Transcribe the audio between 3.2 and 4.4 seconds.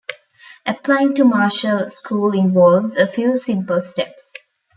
simple steps.